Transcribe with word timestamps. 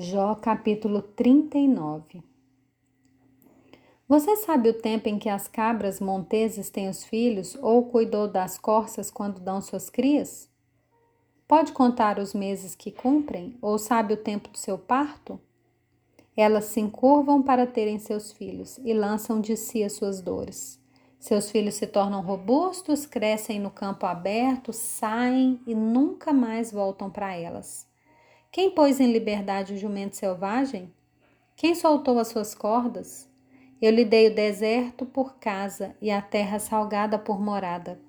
Jó 0.00 0.36
capítulo 0.36 1.02
39 1.02 2.22
Você 4.08 4.36
sabe 4.36 4.68
o 4.68 4.74
tempo 4.74 5.08
em 5.08 5.18
que 5.18 5.28
as 5.28 5.48
cabras 5.48 5.98
monteses 5.98 6.70
têm 6.70 6.88
os 6.88 7.02
filhos 7.02 7.58
ou 7.60 7.86
cuidou 7.86 8.28
das 8.28 8.56
corças 8.56 9.10
quando 9.10 9.40
dão 9.40 9.60
suas 9.60 9.90
crias? 9.90 10.48
Pode 11.48 11.72
contar 11.72 12.20
os 12.20 12.32
meses 12.32 12.76
que 12.76 12.92
cumprem 12.92 13.58
ou 13.60 13.76
sabe 13.76 14.14
o 14.14 14.16
tempo 14.16 14.48
do 14.50 14.56
seu 14.56 14.78
parto? 14.78 15.40
Elas 16.36 16.66
se 16.66 16.78
encurvam 16.78 17.42
para 17.42 17.66
terem 17.66 17.98
seus 17.98 18.30
filhos 18.30 18.78
e 18.84 18.94
lançam 18.94 19.40
de 19.40 19.56
si 19.56 19.82
as 19.82 19.94
suas 19.94 20.20
dores. 20.20 20.80
Seus 21.18 21.50
filhos 21.50 21.74
se 21.74 21.88
tornam 21.88 22.22
robustos, 22.22 23.04
crescem 23.04 23.58
no 23.58 23.68
campo 23.72 24.06
aberto, 24.06 24.72
saem 24.72 25.60
e 25.66 25.74
nunca 25.74 26.32
mais 26.32 26.70
voltam 26.70 27.10
para 27.10 27.34
elas. 27.34 27.88
Quem 28.50 28.70
pôs 28.70 28.98
em 28.98 29.12
liberdade 29.12 29.74
o 29.74 29.78
jumento 29.78 30.16
selvagem? 30.16 30.92
Quem 31.54 31.74
soltou 31.74 32.18
as 32.18 32.28
suas 32.28 32.54
cordas? 32.54 33.30
Eu 33.80 33.92
lhe 33.92 34.04
dei 34.04 34.28
o 34.28 34.34
deserto 34.34 35.04
por 35.04 35.38
casa 35.38 35.94
e 36.00 36.10
a 36.10 36.22
terra 36.22 36.58
salgada 36.58 37.18
por 37.18 37.38
morada. 37.40 38.00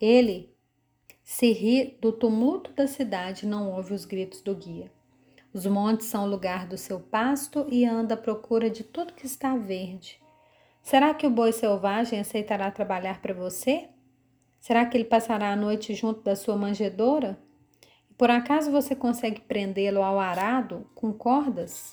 Ele 0.00 0.54
se 1.24 1.52
ri 1.52 1.98
do 2.00 2.12
tumulto 2.12 2.72
da 2.72 2.86
cidade, 2.86 3.46
não 3.46 3.72
ouve 3.72 3.92
os 3.92 4.04
gritos 4.04 4.40
do 4.40 4.54
guia. 4.54 4.92
Os 5.52 5.66
montes 5.66 6.06
são 6.06 6.24
o 6.24 6.30
lugar 6.30 6.68
do 6.68 6.78
seu 6.78 7.00
pasto 7.00 7.66
e 7.68 7.84
anda 7.84 8.14
à 8.14 8.16
procura 8.16 8.70
de 8.70 8.84
tudo 8.84 9.14
que 9.14 9.26
está 9.26 9.56
verde. 9.56 10.20
Será 10.80 11.12
que 11.12 11.26
o 11.26 11.30
boi 11.30 11.50
selvagem 11.50 12.20
aceitará 12.20 12.70
trabalhar 12.70 13.20
para 13.20 13.34
você? 13.34 13.88
Será 14.60 14.86
que 14.86 14.96
ele 14.96 15.04
passará 15.04 15.50
a 15.50 15.56
noite 15.56 15.94
junto 15.94 16.20
da 16.20 16.36
sua 16.36 16.56
manjedoura? 16.56 17.36
Por 18.16 18.30
acaso 18.30 18.70
você 18.70 18.96
consegue 18.96 19.42
prendê-lo 19.42 20.02
ao 20.02 20.18
arado 20.18 20.86
com 20.94 21.12
cordas? 21.12 21.92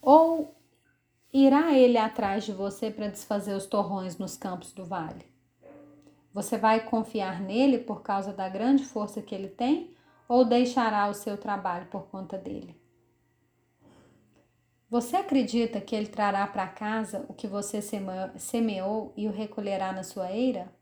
Ou 0.00 0.54
irá 1.32 1.74
ele 1.74 1.98
atrás 1.98 2.44
de 2.44 2.52
você 2.52 2.90
para 2.90 3.08
desfazer 3.08 3.54
os 3.54 3.66
torrões 3.66 4.16
nos 4.16 4.36
campos 4.36 4.72
do 4.72 4.86
vale? 4.86 5.26
Você 6.32 6.56
vai 6.56 6.84
confiar 6.84 7.40
nele 7.40 7.78
por 7.78 8.02
causa 8.02 8.32
da 8.32 8.48
grande 8.48 8.84
força 8.84 9.20
que 9.20 9.34
ele 9.34 9.48
tem 9.48 9.94
ou 10.28 10.44
deixará 10.44 11.08
o 11.08 11.14
seu 11.14 11.36
trabalho 11.36 11.86
por 11.86 12.06
conta 12.06 12.38
dele? 12.38 12.80
Você 14.88 15.16
acredita 15.16 15.80
que 15.80 15.94
ele 15.94 16.06
trará 16.06 16.46
para 16.46 16.68
casa 16.68 17.26
o 17.28 17.34
que 17.34 17.46
você 17.46 17.80
semeou 17.82 19.12
e 19.16 19.26
o 19.26 19.32
recolherá 19.32 19.92
na 19.92 20.02
sua 20.02 20.30
eira? 20.30 20.72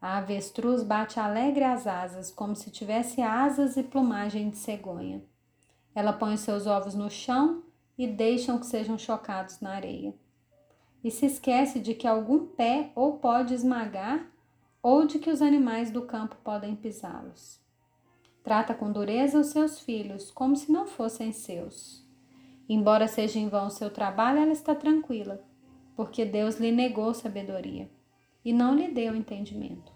A 0.00 0.18
avestruz 0.18 0.84
bate 0.84 1.18
alegre 1.18 1.64
as 1.64 1.84
asas, 1.84 2.30
como 2.30 2.54
se 2.54 2.70
tivesse 2.70 3.20
asas 3.20 3.76
e 3.76 3.82
plumagem 3.82 4.48
de 4.48 4.56
cegonha. 4.56 5.24
Ela 5.92 6.12
põe 6.12 6.34
os 6.34 6.40
seus 6.40 6.68
ovos 6.68 6.94
no 6.94 7.10
chão 7.10 7.64
e 7.96 8.06
deixam 8.06 8.60
que 8.60 8.66
sejam 8.66 8.96
chocados 8.96 9.58
na 9.60 9.70
areia. 9.70 10.14
E 11.02 11.10
se 11.10 11.26
esquece 11.26 11.80
de 11.80 11.94
que 11.94 12.06
algum 12.06 12.46
pé 12.46 12.92
ou 12.94 13.18
pode 13.18 13.52
esmagar, 13.52 14.24
ou 14.80 15.04
de 15.04 15.18
que 15.18 15.30
os 15.30 15.42
animais 15.42 15.90
do 15.90 16.02
campo 16.02 16.36
podem 16.44 16.76
pisá-los. 16.76 17.60
Trata 18.44 18.74
com 18.74 18.92
dureza 18.92 19.40
os 19.40 19.48
seus 19.48 19.80
filhos, 19.80 20.30
como 20.30 20.54
se 20.54 20.70
não 20.70 20.86
fossem 20.86 21.32
seus. 21.32 22.06
Embora 22.68 23.08
seja 23.08 23.40
em 23.40 23.48
vão 23.48 23.66
o 23.66 23.70
seu 23.70 23.90
trabalho, 23.90 24.38
ela 24.38 24.52
está 24.52 24.76
tranquila, 24.76 25.42
porque 25.96 26.24
Deus 26.24 26.56
lhe 26.60 26.70
negou 26.70 27.12
sabedoria 27.12 27.90
e 28.44 28.52
não 28.52 28.74
lhe 28.74 28.88
deu 28.88 29.14
entendimento. 29.14 29.92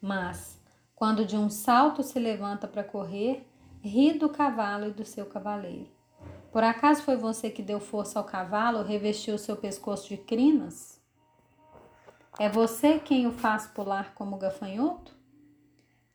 Mas, 0.00 0.60
quando 0.94 1.24
de 1.24 1.36
um 1.36 1.48
salto 1.48 2.02
se 2.02 2.18
levanta 2.18 2.66
para 2.66 2.84
correr, 2.84 3.46
ri 3.82 4.12
do 4.12 4.28
cavalo 4.28 4.86
e 4.86 4.92
do 4.92 5.04
seu 5.04 5.26
cavaleiro. 5.26 5.90
Por 6.50 6.64
acaso 6.64 7.02
foi 7.02 7.16
você 7.16 7.50
que 7.50 7.62
deu 7.62 7.78
força 7.78 8.18
ao 8.18 8.24
cavalo, 8.24 8.82
revestiu 8.82 9.38
seu 9.38 9.56
pescoço 9.56 10.08
de 10.08 10.16
crinas? 10.16 11.00
É 12.38 12.48
você 12.48 12.98
quem 12.98 13.26
o 13.26 13.32
faz 13.32 13.66
pular 13.66 14.14
como 14.14 14.38
gafanhoto? 14.38 15.16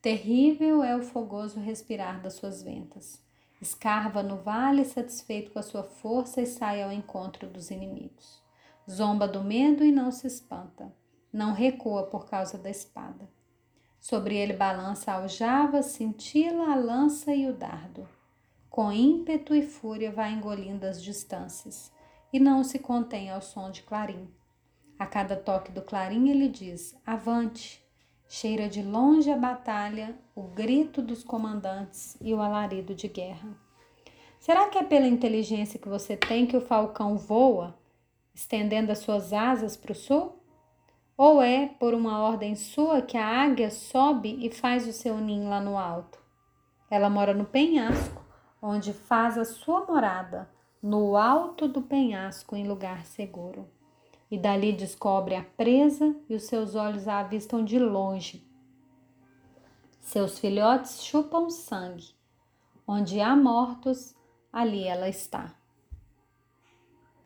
Terrível 0.02 0.82
é 0.82 0.94
o 0.94 1.02
fogoso 1.02 1.60
respirar 1.60 2.20
das 2.20 2.34
suas 2.34 2.62
ventas. 2.62 3.22
Escarva 3.60 4.22
no 4.22 4.36
vale, 4.36 4.84
satisfeito 4.84 5.50
com 5.52 5.58
a 5.58 5.62
sua 5.62 5.82
força, 5.82 6.42
e 6.42 6.46
sai 6.46 6.82
ao 6.82 6.92
encontro 6.92 7.48
dos 7.48 7.70
inimigos. 7.70 8.43
Zomba 8.90 9.26
do 9.26 9.42
medo 9.42 9.84
e 9.84 9.90
não 9.90 10.10
se 10.10 10.26
espanta 10.26 10.92
não 11.34 11.52
recua 11.52 12.04
por 12.04 12.26
causa 12.26 12.56
da 12.56 12.70
espada. 12.70 13.28
Sobre 13.98 14.36
ele 14.36 14.52
balança 14.52 15.10
a 15.10 15.16
aljava, 15.16 15.82
cintila 15.82 16.70
a 16.70 16.76
lança 16.76 17.34
e 17.34 17.48
o 17.48 17.52
dardo. 17.52 18.08
Com 18.70 18.92
ímpeto 18.92 19.52
e 19.52 19.62
fúria 19.62 20.12
vai 20.12 20.32
engolindo 20.32 20.86
as 20.86 21.02
distâncias, 21.02 21.92
e 22.32 22.38
não 22.38 22.62
se 22.62 22.78
contém 22.78 23.30
ao 23.30 23.42
som 23.42 23.70
de 23.70 23.82
clarim. 23.82 24.28
A 24.96 25.06
cada 25.06 25.34
toque 25.34 25.72
do 25.72 25.82
clarim 25.82 26.28
ele 26.28 26.48
diz: 26.48 26.96
Avante! 27.04 27.82
Cheira 28.28 28.68
de 28.68 28.82
longe 28.82 29.30
a 29.30 29.36
batalha, 29.36 30.16
o 30.34 30.42
grito 30.42 31.02
dos 31.02 31.22
comandantes 31.22 32.16
e 32.20 32.32
o 32.32 32.40
alarido 32.40 32.94
de 32.94 33.08
guerra. 33.08 33.56
Será 34.40 34.68
que 34.68 34.78
é 34.78 34.82
pela 34.82 35.06
inteligência 35.06 35.78
que 35.78 35.88
você 35.88 36.16
tem 36.16 36.46
que 36.46 36.56
o 36.56 36.60
falcão 36.60 37.16
voa, 37.16 37.78
estendendo 38.34 38.90
as 38.90 38.98
suas 38.98 39.32
asas 39.32 39.76
para 39.76 39.92
o 39.92 39.94
sul? 39.94 40.38
Ou 41.16 41.40
é 41.40 41.68
por 41.68 41.94
uma 41.94 42.20
ordem 42.20 42.56
sua 42.56 43.00
que 43.00 43.16
a 43.16 43.26
águia 43.26 43.70
sobe 43.70 44.36
e 44.44 44.50
faz 44.50 44.86
o 44.88 44.92
seu 44.92 45.16
ninho 45.18 45.48
lá 45.48 45.60
no 45.60 45.78
alto? 45.78 46.18
Ela 46.90 47.08
mora 47.08 47.32
no 47.32 47.44
penhasco, 47.44 48.24
onde 48.60 48.92
faz 48.92 49.38
a 49.38 49.44
sua 49.44 49.86
morada, 49.86 50.50
no 50.82 51.16
alto 51.16 51.68
do 51.68 51.80
penhasco, 51.80 52.56
em 52.56 52.66
lugar 52.66 53.06
seguro. 53.06 53.68
E 54.30 54.36
dali 54.36 54.72
descobre 54.72 55.36
a 55.36 55.44
presa 55.44 56.16
e 56.28 56.34
os 56.34 56.44
seus 56.44 56.74
olhos 56.74 57.06
a 57.06 57.20
avistam 57.20 57.64
de 57.64 57.78
longe. 57.78 58.44
Seus 60.00 60.38
filhotes 60.38 61.04
chupam 61.04 61.48
sangue. 61.48 62.14
Onde 62.86 63.20
há 63.20 63.34
mortos, 63.36 64.14
ali 64.52 64.84
ela 64.84 65.08
está. 65.08 65.54